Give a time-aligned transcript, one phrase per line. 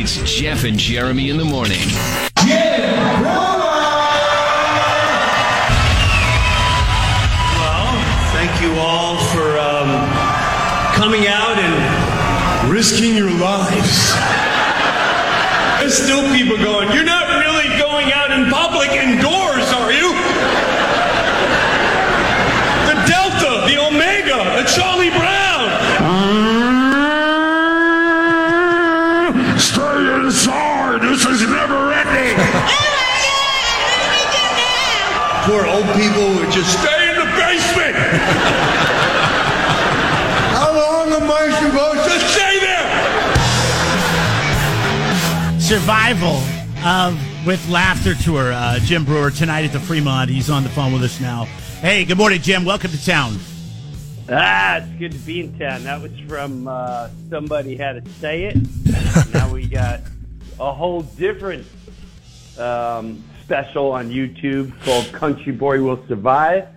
[0.00, 1.80] It's Jeff and Jeremy in the morning.
[7.58, 7.92] Well,
[8.32, 9.90] thank you all for um,
[10.94, 14.14] coming out and risking your lives.
[15.80, 20.12] There's still people going, You're not really going out in public indoors, are you?
[22.86, 25.38] The Delta, the Omega, the Charlie Brown.
[29.58, 31.00] Stay inside.
[31.02, 32.38] This is never ending.
[35.48, 37.96] Poor old people would just stay in the basement.
[40.52, 42.88] How long am I supposed to stay there?
[45.58, 46.42] Survival
[46.84, 48.52] of with Laughter Tour.
[48.52, 50.28] Uh, Jim Breuer tonight at the Fremont.
[50.28, 51.46] He's on the phone with us now.
[51.80, 52.66] Hey, good morning, Jim.
[52.66, 53.38] Welcome to town.
[54.30, 55.84] Ah, it's good to be in town.
[55.84, 59.32] That was from uh, somebody had to say it.
[59.32, 60.00] now we got
[60.60, 61.66] a whole different
[62.58, 66.68] um, special on YouTube called "Country Boy Will Survive."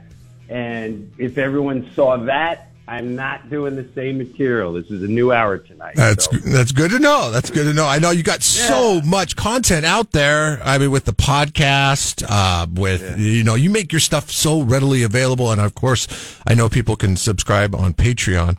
[0.48, 4.72] And if everyone saw that, I'm not doing the same material.
[4.72, 5.96] This is a new hour tonight.
[5.98, 6.38] That's so.
[6.38, 7.30] that's good to know.
[7.30, 7.86] That's good to know.
[7.86, 10.62] I know you got so much content out there.
[10.64, 15.04] I mean, with the podcast, uh, with you know, you make your stuff so readily
[15.04, 16.08] available, and of course,
[16.48, 18.58] I know people can subscribe on Patreon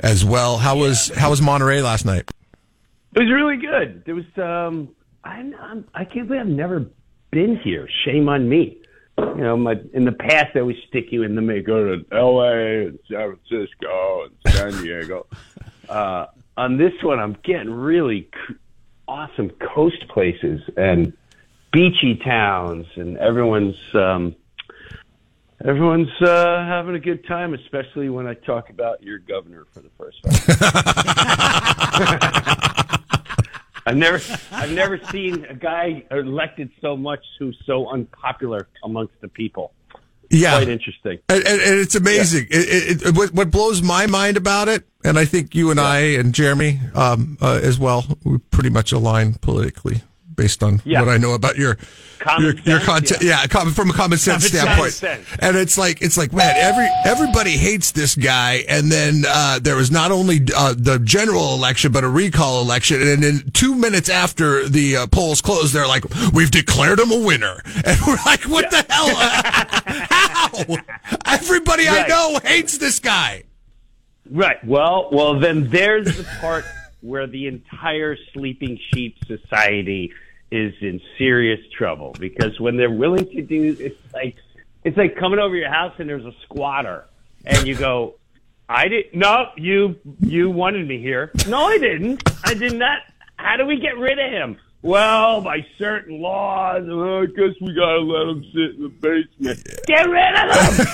[0.00, 0.58] as well.
[0.58, 2.30] How was how was Monterey last night?
[3.14, 4.04] It was really good.
[4.04, 6.86] There was um, I'm, I'm I can't believe I've never
[7.36, 7.86] been here.
[8.06, 8.78] Shame on me.
[9.18, 11.62] You know, my in the past I always stick you in the middle.
[11.62, 12.86] Go to L.A.
[12.86, 15.26] and San Francisco and San Diego.
[15.90, 16.26] uh,
[16.56, 18.54] on this one, I'm getting really c-
[19.06, 21.12] awesome coast places and
[21.72, 24.34] beachy towns, and everyone's um,
[25.62, 27.52] everyone's uh, having a good time.
[27.52, 30.32] Especially when I talk about your governor for the first time.
[33.86, 34.20] I've never,
[34.50, 39.72] I've never seen a guy elected so much who's so unpopular amongst the people.
[40.28, 41.20] Yeah, Quite interesting.
[41.28, 42.48] and, and, and it's amazing.
[42.50, 45.78] It, it, it, what, what blows my mind about it, and I think you and
[45.78, 50.02] I and Jeremy um, uh, as well, we pretty much align politically
[50.36, 51.00] based on Yeah.
[51.00, 51.76] what I know about your
[52.18, 53.22] Common your, your content.
[53.22, 54.92] Yeah, com- from a common sense Common standpoint.
[54.92, 55.26] sense.
[55.38, 58.64] And it's like it's like man, every everybody hates this guy.
[58.68, 63.02] And then uh, there was not only uh, the general election, but a recall election.
[63.02, 67.18] And then two minutes after the uh, polls closed, they're like, "We've declared him a
[67.20, 69.14] winner," and we're like, "What the hell?
[70.08, 70.50] How?
[71.26, 73.44] Everybody I know hates this guy."
[74.30, 74.62] Right.
[74.64, 76.64] Well, well, then there's the part
[77.02, 80.12] where the entire sleeping sheep society
[80.50, 84.36] is in serious trouble because when they're willing to do, it's like
[84.84, 87.06] it's like coming over your house and there's a squatter,
[87.44, 88.14] and you go,
[88.68, 91.32] "I didn't no, you you wanted me here.
[91.48, 92.22] No, I didn't.
[92.44, 92.98] I did not.
[93.36, 97.74] How do we get rid of him?" Well, by certain laws, oh, I guess we
[97.74, 99.66] gotta let him sit in the basement.
[99.86, 100.86] Get rid of him!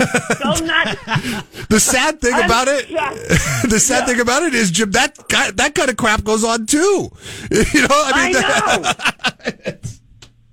[0.42, 0.64] Go!
[1.68, 3.16] The sad thing I'm about it, shocked.
[3.70, 6.66] the sad thing about it is, Jim, that guy, that kind of crap goes on
[6.66, 7.10] too.
[7.50, 9.78] You know, I I mean, know.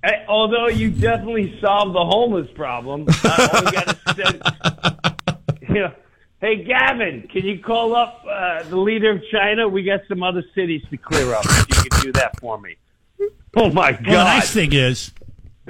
[0.02, 3.98] Eh, Although you definitely solved the homeless problem, uh, all we got
[5.68, 5.92] you know,
[6.40, 9.68] hey Gavin, can you call up uh, the leader of China?
[9.68, 11.44] We got some other cities to clear up.
[11.44, 12.76] If you could do that for me.
[13.54, 14.06] Oh my God!
[14.06, 15.12] Well, the nice thing is,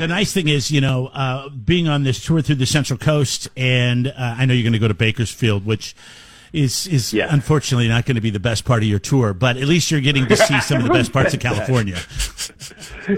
[0.00, 3.48] the nice thing is, you know, uh, being on this tour through the Central Coast,
[3.56, 5.94] and uh, I know you're going to go to Bakersfield, which
[6.52, 7.28] is is Yeah.
[7.30, 10.00] unfortunately not going to be the best part of your tour, but at least you're
[10.00, 11.98] getting to see some of the best parts of California.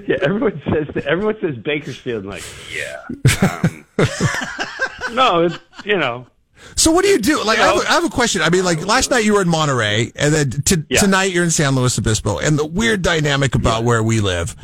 [0.06, 2.25] yeah, everyone says everyone says Bakersfield.
[2.25, 2.44] I'm like,
[2.75, 3.03] yeah.
[3.41, 3.87] Um,
[5.14, 6.26] no, it's, you know,
[6.75, 7.43] So what do you do?
[7.44, 8.43] Like, I, have know- a, I have a question.
[8.43, 11.00] I mean, like last night you were in Monterey, and then t- Yeah.
[11.00, 12.38] tonight you're in San Luis Obispo.
[12.38, 14.54] And the weird dynamic about where we live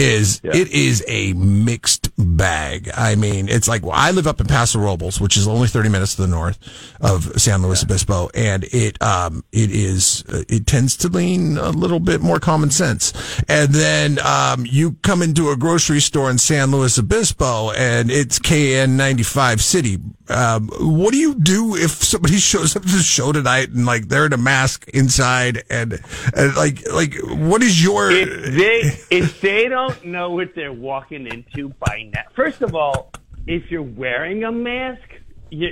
[0.00, 0.56] is Yeah.
[0.56, 2.90] it is a mixed bag.
[2.94, 5.88] I mean, it's like well, I live up in Paso Robles, which is only 30
[5.88, 6.58] minutes to the north
[7.00, 11.70] of San Luis Obispo, and it um it is uh, it tends to lean a
[11.70, 13.12] little bit more common sense.
[13.48, 18.38] And then um you come into a grocery store in San Luis Obispo, and it's
[18.38, 19.98] KN95 City.
[20.28, 24.08] Um, what do you do if somebody shows up to the show tonight and like
[24.08, 26.00] they're in a mask inside and,
[26.34, 31.26] and like like what is your if they if they don't know what they're walking
[31.26, 33.12] into by now, first of all,
[33.46, 35.02] if you're wearing a mask,
[35.50, 35.68] you,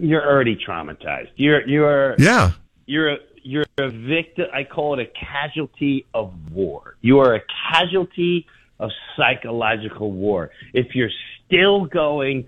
[0.00, 1.30] you're already traumatized.
[1.36, 2.52] You're you're yeah
[2.86, 4.46] you're a, you're a victim.
[4.52, 6.96] I call it a casualty of war.
[7.00, 7.40] You are a
[7.72, 8.46] casualty
[8.78, 10.50] of psychological war.
[10.72, 11.10] If you're
[11.46, 12.46] still going,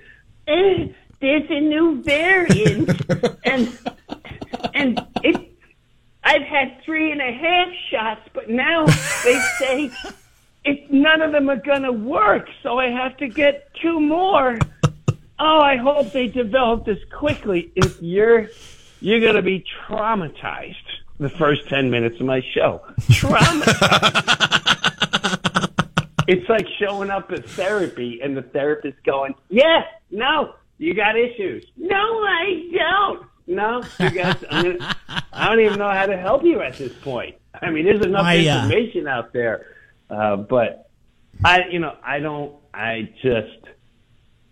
[0.48, 0.88] eh,
[1.20, 2.90] there's a new variant,
[3.44, 3.78] and
[4.74, 5.52] and it.
[6.24, 8.84] I've had three and a half shots, but now
[9.24, 9.92] they say
[10.66, 14.58] it, none of them are going to work, so I have to get two more.
[15.38, 17.70] Oh, I hope they develop this quickly.
[17.74, 18.48] If you're
[19.00, 20.74] you're going to be traumatized
[21.18, 22.82] the first 10 minutes of my show.
[23.02, 24.32] Traumatized.
[26.28, 31.64] it's like showing up at therapy and the therapist going, "Yeah, no, you got issues."
[31.76, 33.26] No, I don't.
[33.48, 34.96] No, you guys, I'm gonna,
[35.32, 37.36] I don't even know how to help you at this point.
[37.62, 39.66] I mean, there's enough My, uh, information out there,
[40.10, 40.90] uh, but
[41.44, 42.54] I, you know, I don't.
[42.72, 43.68] I just,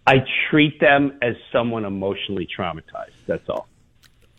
[0.07, 3.13] I treat them as someone emotionally traumatized.
[3.27, 3.69] That's all.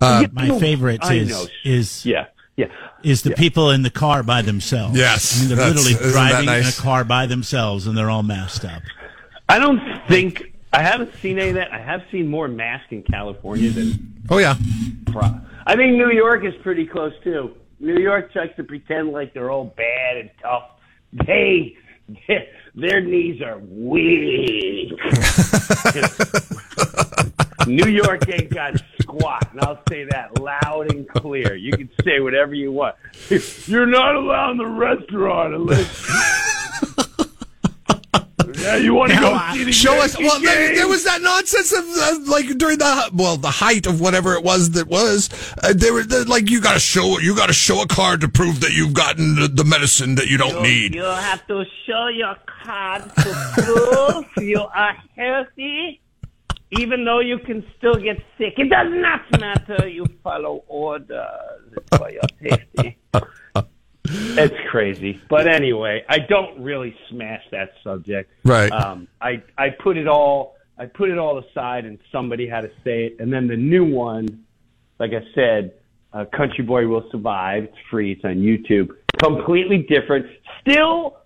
[0.02, 0.28] My
[0.60, 2.26] favorite I is is Yeah,
[2.58, 2.68] yeah.
[3.04, 4.98] is the people in the car by themselves.
[4.98, 6.78] Yes, I mean they're literally driving nice?
[6.78, 8.82] in a car by themselves and they're all masked up.
[9.48, 11.72] I don't think I haven't seen any of that.
[11.72, 14.56] I have seen more mask in California than Oh yeah.
[15.08, 17.56] Pro- I think New York is pretty close too.
[17.80, 20.72] New York tries to pretend like they're all bad and tough.
[21.26, 21.78] They,
[22.28, 24.92] their, their knees are weak.
[27.68, 31.56] New York ain't got squat, and I'll say that loud and clear.
[31.56, 32.96] You can say whatever you want.
[33.66, 36.35] You're not allowed in the restaurant unless.
[38.66, 40.14] Yeah, you want to go see Show us.
[40.18, 43.86] Yankee Well, there, there was that nonsense of uh, like during the well, the height
[43.86, 45.30] of whatever it was that was.
[45.64, 48.22] Uh, there were the, like you got to show you got to show a card
[48.22, 50.96] to prove that you've gotten the, the medicine that you don't need.
[50.96, 56.02] You have to show your card to prove you are healthy,
[56.72, 58.56] even though you can still get sick.
[58.58, 59.88] It does not matter.
[59.88, 61.20] You follow orders.
[61.98, 62.98] For your safety.
[64.08, 65.20] It's crazy.
[65.30, 68.32] But anyway, I don't really smash that subject.
[68.44, 68.72] Right.
[68.72, 72.72] Um, I, I put it all I put it all aside and somebody had to
[72.84, 73.18] say it.
[73.20, 74.46] And then the new one,
[75.00, 75.74] like I said,
[76.14, 77.66] uh, Country Boy Will Survive.
[77.66, 78.12] It's free.
[78.12, 78.90] It's on YouTube.
[79.22, 80.26] Completely different.
[80.62, 81.18] Still,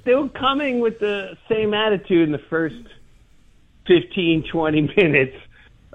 [0.00, 2.76] still coming with the same attitude in the first
[3.86, 5.36] 15, 20 minutes.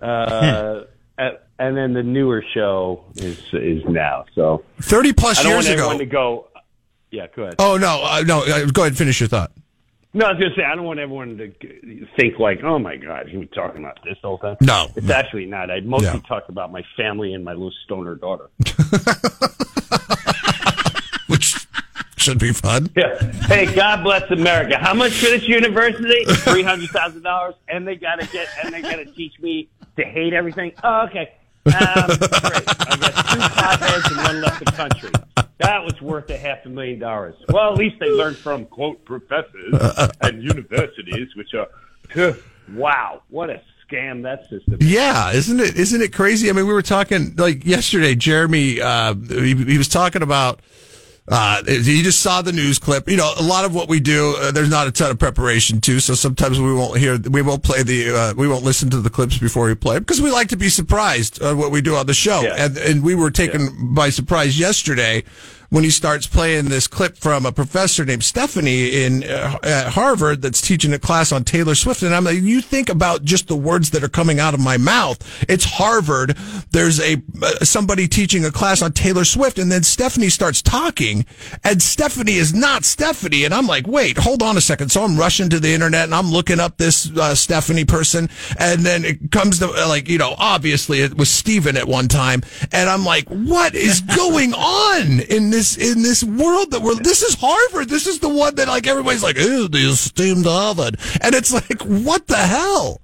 [0.01, 0.83] Uh,
[1.17, 4.25] and- and then the newer show is is now.
[4.35, 5.83] So Thirty plus I don't years want ago.
[5.83, 6.47] everyone to go.
[7.11, 7.55] Yeah, go ahead.
[7.59, 8.41] Oh no, uh, no.
[8.43, 9.51] Uh, go ahead, and finish your thought.
[10.13, 11.51] No, I was going to say, I don't want everyone to
[12.17, 14.55] think like, oh my God, he was talking about this the whole time.
[14.61, 15.13] No, It's no.
[15.13, 15.69] actually not.
[15.69, 18.49] I mostly talk about my family and my little stoner daughter.
[21.27, 21.67] Which
[22.15, 22.89] should be fun.
[22.95, 23.21] Yeah.
[23.47, 24.77] Hey, God bless America.
[24.79, 26.23] How much for this university?
[26.25, 30.33] Three hundred thousand dollars, and they gotta get, and they gotta teach me to hate
[30.33, 30.71] everything.
[30.83, 31.33] Oh, okay.
[31.73, 32.63] Um, great.
[32.67, 35.11] I got two and one left the country.
[35.59, 37.35] That was worth a half a million dollars.
[37.49, 39.73] Well, at least they learned from quote professors
[40.21, 41.67] and universities, which are,
[42.73, 44.77] wow, what a scam that system.
[44.79, 44.91] is.
[44.91, 45.75] Yeah, isn't it?
[45.77, 46.49] Isn't it crazy?
[46.49, 48.15] I mean, we were talking like yesterday.
[48.15, 50.61] Jeremy, uh, he, he was talking about.
[51.29, 53.09] Uh, he just saw the news clip.
[53.09, 55.81] You know, a lot of what we do, uh, there's not a ton of preparation
[55.81, 59.01] to, so sometimes we won't hear, we won't play the, uh, we won't listen to
[59.01, 61.95] the clips before we play because we like to be surprised on what we do
[61.95, 62.41] on the show.
[62.41, 62.55] Yeah.
[62.57, 65.23] And and we were taken by surprise yesterday
[65.69, 70.41] when he starts playing this clip from a professor named Stephanie in uh, at Harvard
[70.41, 72.03] that's teaching a class on Taylor Swift.
[72.03, 74.77] And I'm like, you think about just the words that are coming out of my
[74.77, 75.17] mouth.
[75.49, 76.37] It's Harvard.
[76.71, 81.25] There's a uh, somebody teaching a class on Taylor Swift, and then Stephanie starts talking,
[81.63, 83.43] and Stephanie is not Stephanie.
[83.43, 84.91] And I'm like, wait, hold on a second.
[84.91, 88.81] So I'm rushing to the internet and I'm looking up this uh, Stephanie person, and
[88.81, 92.41] then it comes to uh, like, you know, obviously it was Steven at one time,
[92.71, 96.95] and I'm like, what is going on in this in this world that we're?
[96.95, 97.89] This is Harvard.
[97.89, 101.81] This is the one that like everybody's like, oh, the esteemed Harvard, and it's like,
[101.81, 103.01] what the hell?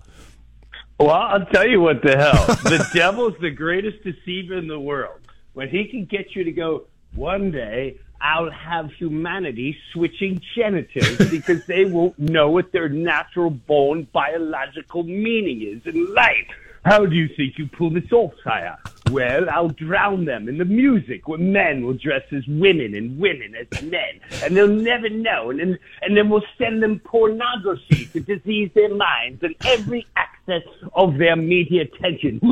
[1.00, 2.46] Well, I'll tell you what the hell.
[2.64, 5.20] The devil's the greatest deceiver in the world.
[5.54, 6.84] When he can get you to go,
[7.16, 14.08] one day I'll have humanity switching genitals because they won't know what their natural born
[14.14, 16.48] biological meaning is in life.
[16.86, 18.78] How do you think you pull this off, sire?
[19.14, 23.54] Well, I'll drown them in the music where men will dress as women and women
[23.56, 25.52] as men, and they'll never know.
[25.52, 30.64] And then, and then we'll send them pornography to disease their minds and every access
[30.94, 32.40] of their media attention.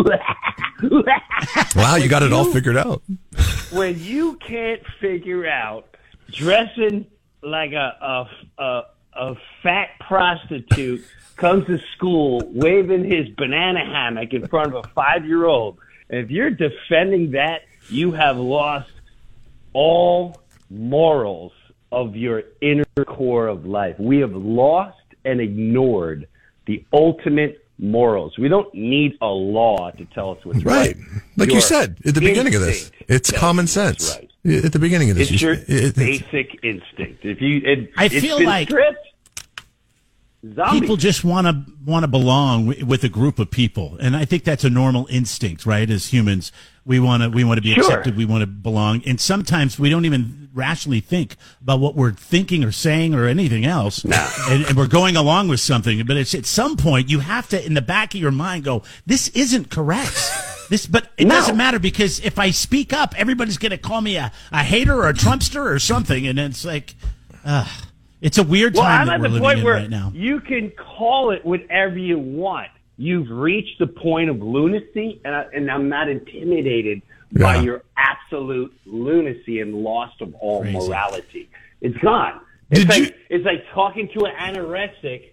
[1.75, 3.03] Wow, you got it all figured out.
[3.71, 5.95] when you can't figure out
[6.31, 7.05] dressing
[7.43, 8.27] like a
[8.57, 8.81] a a,
[9.13, 11.03] a fat prostitute
[11.35, 15.77] comes to school waving his banana hammock in front of a five year old,
[16.11, 18.91] if you're defending that, you have lost
[19.73, 21.51] all morals
[21.91, 23.95] of your inner core of life.
[23.99, 26.27] We have lost and ignored
[26.65, 28.37] the ultimate morals.
[28.37, 30.95] We don't need a law to tell us what's right.
[30.95, 30.97] Right.
[31.37, 34.17] Like you said at the beginning of this, it's common sense.
[34.17, 34.27] right.
[34.65, 37.25] At the beginning of this, It's you- your it- it's- basic instinct.
[37.25, 39.07] If you, it, I it's feel been like- stripped,
[40.55, 40.79] zombies.
[40.81, 43.97] people just want to want to belong w- with a group of people.
[43.99, 45.89] And i think that's a normal instinct right?
[45.89, 46.51] As humans
[46.85, 47.83] we want to we want to be Sure.
[47.83, 49.01] accepted we want to belong.
[49.05, 53.65] And sometimes we don't even rationally think about what we're thinking or saying or anything
[53.65, 54.03] else.
[54.03, 56.05] And, and we're going along with something.
[56.05, 58.83] But it's at some point you have to in the back of your mind go
[59.05, 60.17] this isn't correct.
[60.71, 61.35] This but it No.
[61.35, 64.93] doesn't matter because if i speak up everybody's going to call me a, a hater
[64.95, 66.25] or a trumpster or something.
[66.25, 66.95] And it's like
[67.43, 67.67] uh,
[68.21, 69.89] it's a weird Well, time I'm that at we're the living point in where right
[69.89, 72.69] now you can call it whatever you want.
[72.97, 77.01] You've reached the point of lunacy, and, I, and I'm not intimidated
[77.33, 80.77] by your absolute lunacy and loss of all Crazy.
[80.77, 81.49] morality.
[81.81, 82.41] It's gone.
[82.69, 85.31] It's Did like you- it's like talking to an anorexic,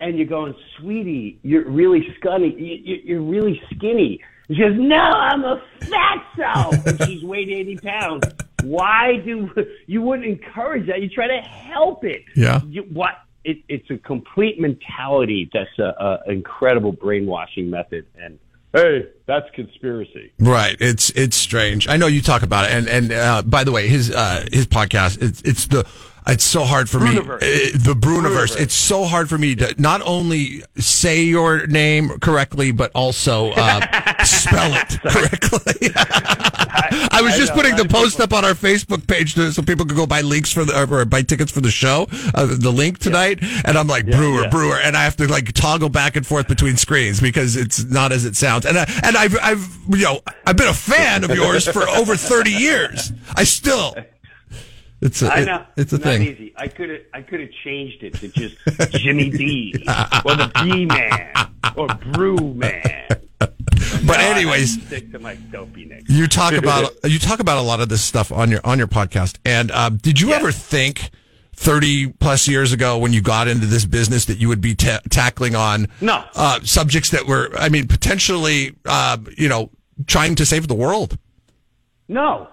[0.00, 2.52] and you're going, "Sweetie, you're really scunny.
[2.58, 7.76] You, you, you're really skinny." She goes, "No, I'm a fatso," and she's weighed eighty
[7.78, 8.26] pounds.
[8.62, 9.50] Why do
[9.86, 11.02] you wouldn't encourage that?
[11.02, 12.22] You try to help it.
[12.34, 12.60] Yeah.
[12.66, 13.14] You, what?
[13.44, 15.50] It, it's a complete mentality.
[15.52, 18.06] That's a, a incredible brainwashing method.
[18.16, 18.38] And
[18.72, 20.32] hey, that's conspiracy.
[20.38, 20.76] Right.
[20.78, 21.88] It's it's strange.
[21.88, 24.66] I know you talk about it, and and uh, by the way, his uh, his
[24.66, 25.20] podcast.
[25.22, 25.86] It's it's the.
[26.26, 27.16] It's so hard for me.
[27.16, 27.34] Breuniverse.
[27.34, 28.52] uh, the Breuniverse.
[28.52, 28.60] Breuniverse.
[28.60, 33.80] It's so hard for me to not only say your name correctly, but also uh,
[34.24, 35.90] spell it correctly.
[36.94, 39.62] I was I just know, putting the post up on our Facebook page to, so
[39.62, 42.70] people could go buy links for the or buy tickets for the show, uh, the
[42.70, 44.48] link tonight, and I'm like Breuer, yeah.
[44.50, 48.12] Breuer, and I have to like toggle back and forth between screens because it's not
[48.12, 48.66] as it sounds.
[48.66, 52.16] And I, and I've I've you know I've been a fan of yours for over
[52.16, 53.12] 30 years.
[53.34, 53.94] I still.
[55.02, 55.56] It's a, I know.
[55.76, 56.22] it- it's a not thing.
[56.22, 56.52] easy.
[56.56, 58.56] I could have I could have changed it to just
[58.92, 59.74] Jimmy D
[60.24, 61.32] or the B Man
[61.76, 63.08] or Brew Man.
[64.06, 66.02] But anyways, stick to my dopey name.
[66.08, 68.88] you talk about you talk about a lot of this stuff on your on your
[68.88, 69.38] podcast.
[69.44, 70.36] And um, did you Yeah.
[70.36, 71.10] ever think?
[71.54, 75.00] 30 plus years ago when you got into this business that you would be ta-
[75.10, 76.24] tackling on No.
[76.34, 79.70] uh, subjects that were i mean potentially uh, you know
[80.06, 81.18] trying to save the world
[82.08, 82.48] No,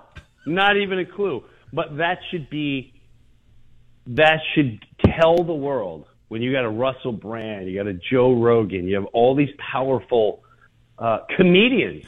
[0.46, 1.44] not even a clue.
[1.72, 2.94] But that should be,
[4.08, 8.34] that should tell the world when you got a Russell Brand, you got a Joe
[8.34, 10.44] Rogan, you have all these powerful
[10.98, 12.06] uh, comedians.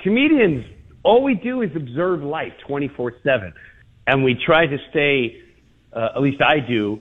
[0.00, 0.66] Comedians,
[1.02, 3.52] all we do is observe life 24 7.
[4.06, 5.40] And we try to stay,
[5.92, 7.00] uh, at least I do,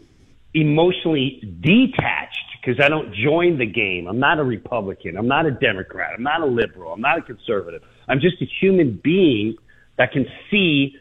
[0.54, 4.08] emotionally detached because I don't join the game.
[4.08, 5.18] I'm not a Republican.
[5.18, 6.12] I'm not a Democrat.
[6.16, 6.94] I'm not a liberal.
[6.94, 7.82] I'm not a conservative.
[8.08, 9.56] I'm just a human being
[9.98, 10.96] that can see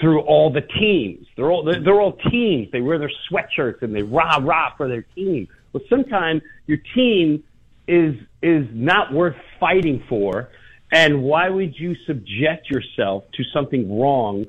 [0.00, 1.26] through all the teams.
[1.36, 2.70] They're all they're, they're all teams.
[2.72, 5.48] They wear their sweatshirts and they rah rah for their team.
[5.72, 7.44] Well, sometimes your team
[7.86, 10.50] is is not worth fighting for,
[10.92, 14.46] and why would you subject yourself to something wrong?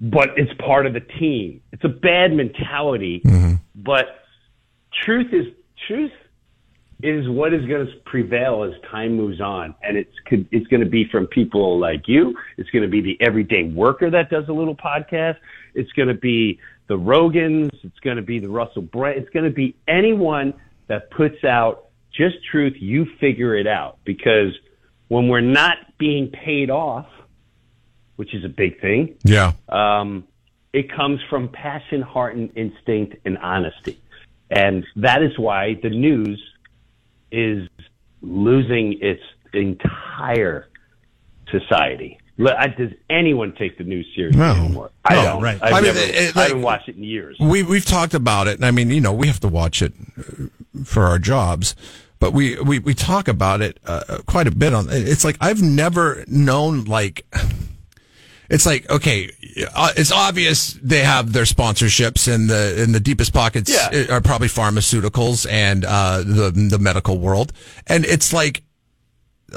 [0.00, 1.60] But it's part of the team.
[1.72, 3.20] It's a bad mentality.
[3.24, 3.54] Mm-hmm.
[3.74, 4.06] But
[5.04, 5.46] truth is
[5.86, 6.12] truth
[7.02, 10.82] is what is going to prevail as time moves on, and it's could- it's going
[10.82, 12.36] to be from people like you.
[12.56, 15.36] It's going to be the everyday worker that does a little podcast.
[15.74, 17.70] It's going to be the Rogans.
[17.84, 19.18] It's going to be the Russell Brand.
[19.18, 20.54] It's going to be anyone
[20.88, 22.74] that puts out just truth.
[22.78, 24.52] You figure it out because
[25.08, 27.06] when we're not being paid off,
[28.16, 30.24] which is a big thing, yeah um,
[30.72, 34.00] it comes from passion, heart, and instinct and honesty.
[34.50, 36.40] And that is why the news
[37.32, 37.68] is
[38.22, 39.22] losing its
[39.52, 40.68] entire
[41.50, 42.18] society.
[42.38, 44.52] Does anyone take the news seriously No.
[44.54, 44.90] anymore?
[45.04, 45.42] I No, don't.
[45.42, 45.58] right.
[45.62, 47.36] I've I mean, never- it- I haven't watched it in years.
[47.38, 49.92] we we've talked about it and i mean you know we have to watch it
[50.18, 50.46] uh,
[50.84, 51.74] for our jobs
[52.18, 55.60] but we we, we talk about it uh, quite a bit on it's like i've
[55.60, 57.26] never known like
[58.50, 59.30] it's like okay
[59.74, 64.06] uh, it's obvious they have their sponsorships and the in the deepest pockets Yeah.
[64.14, 67.52] are probably pharmaceuticals and uh, the the medical world
[67.86, 68.62] and it's like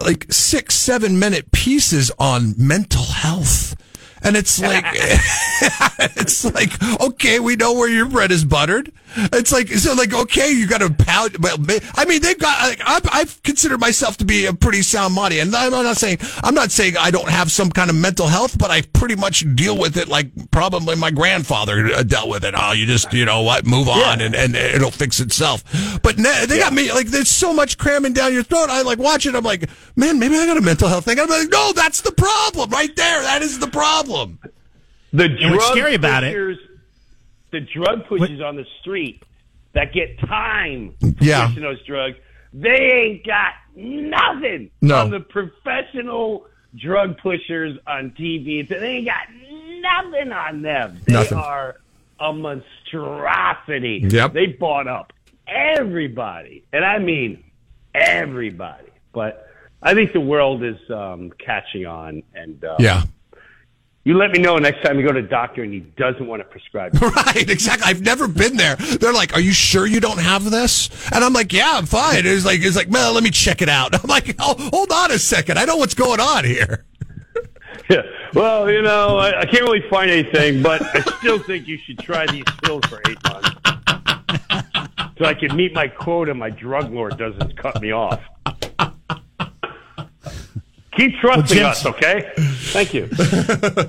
[0.02, 3.73] like six seven minute pieces on mental health
[4.24, 4.86] and it's like
[6.18, 8.92] it's like okay we know where your bread is buttered.
[9.16, 11.36] It's like so like okay you got a pound
[11.96, 15.40] i mean they've got like I've, I've considered myself to be a pretty sound body
[15.40, 18.58] and i'm not saying i'm not saying i don't have some kind of mental health
[18.58, 22.54] but i pretty much deal with it like probably my grandfather uh, dealt with it.
[22.58, 23.66] Oh you just you know what?
[23.66, 25.64] Move on and, and it'll fix itself.
[26.02, 28.70] But na- they got me like there's so much cramming down your throat.
[28.70, 29.36] I like watch it.
[29.36, 31.20] I'm like man maybe i got a mental health thing.
[31.20, 33.22] I'm like no that's the problem right there.
[33.22, 34.13] That is the problem
[35.12, 36.58] The And drug what's scary about it-
[37.52, 39.22] the drug pushers on the street
[39.74, 41.48] that get time for Yeah.
[41.48, 42.18] pushing those drugs,
[42.56, 44.98] They ain't got nothing No.
[45.02, 48.62] on the professional drug pushers on TV.
[48.62, 49.28] They ain't got
[49.82, 51.00] nothing on them.
[51.06, 51.38] They Nothing.
[51.40, 51.78] are
[52.20, 54.06] a monstrosity.
[54.08, 54.34] Yep.
[54.34, 55.14] They bought up
[55.48, 57.44] everybody, and I mean
[57.96, 58.90] everybody.
[59.14, 59.48] But
[59.82, 63.02] I think the world is um, catching on, and uh, Yeah.
[64.06, 66.42] You let me know next time you go to a doctor and he doesn't want
[66.42, 66.94] to prescribe.
[67.02, 67.86] Right, exactly.
[67.86, 68.76] I've never been there.
[68.76, 72.26] They're like, "Are you sure you don't have this?" And I'm like, "Yeah, I'm fine."
[72.26, 75.12] It's like, it's like, "Well, let me check it out." I'm like, oh, "Hold on
[75.12, 75.58] a second.
[75.58, 76.86] I know what's going on here."
[77.90, 78.04] Yeah.
[78.34, 82.00] Well, you know, I, I can't really find anything, but I still think you should
[82.00, 83.50] try these pills for eight months.
[85.18, 88.22] So I can meet my quota, and my drug lord doesn't cut me off.
[90.96, 92.32] Keep trusting Jim- us, okay?
[92.38, 93.10] Thank you.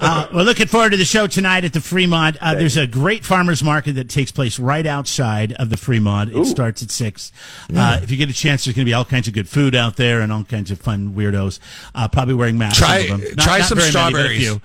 [0.06, 2.36] Uh, we're looking forward to the show tonight at the Fremont.
[2.40, 6.34] Uh, there's a great farmers market that takes place right outside of the Fremont.
[6.34, 7.32] It starts at six.
[7.74, 9.74] Uh, if you get a chance, there's going to be all kinds of good food
[9.74, 11.58] out there and all kinds of fun weirdos.
[11.94, 12.78] Uh, probably wearing masks.
[12.78, 13.92] Try- some of them.
[13.92, 14.60] some very many,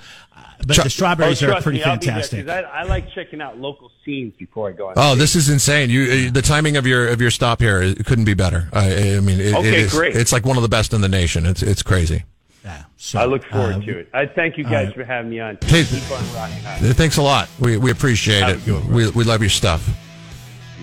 [0.67, 1.39] but a strawberries.
[1.39, 1.47] few.
[1.47, 1.97] Uh, but Try- the strawberries Oh, are pretty me, I'll
[2.45, 4.93] there, I, I like checking out local scenes before I go on.
[4.97, 5.89] Oh, this is insane!
[5.89, 8.69] You, uh, the timing of your of your stop here it couldn't be better.
[8.73, 10.15] I, I mean, it, Okay, it is, great.
[10.15, 11.45] It's like one of the best in the nation.
[11.45, 12.23] It's it's crazy.
[12.63, 14.09] Yeah, so, I look forward uh, to it.
[14.13, 14.95] I thank you guys right.
[14.95, 15.57] for having me on.
[15.61, 16.79] Hey- Keep on rocking out.
[16.95, 17.47] Thanks a lot.
[17.59, 18.65] We we appreciate Have it.
[18.65, 18.85] good.
[18.89, 19.89] We we love your stuff.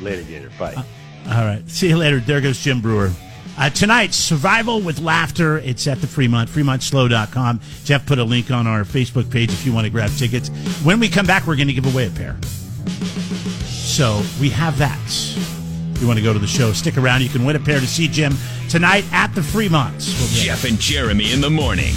[0.01, 0.51] Later, Gator.
[0.59, 0.75] Bye.
[0.75, 1.63] All right.
[1.69, 2.21] See you later.
[2.21, 3.11] There goes Jim Breuer.
[3.59, 5.59] Uh, tonight, Survival with Laughter.
[5.59, 7.61] It's at the Fremont, fremontslo.com.
[7.85, 10.49] Jeff put a link on our Facebook page if you want to grab tickets.
[10.85, 12.37] When we come back, we're going to give away a pair.
[13.65, 15.01] So we have that.
[15.95, 17.23] If you want to go to the show, stick around.
[17.23, 18.35] You can win a pair to see Jim
[18.69, 19.95] tonight at the Fremont.
[19.95, 20.45] We'll be right back.
[20.45, 21.95] Jeff and Jeremy in the morning.